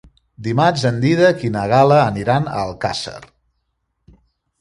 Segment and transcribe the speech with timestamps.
[0.45, 3.17] Dimarts en Dídac i na Gal·la aniran a Alcàsser.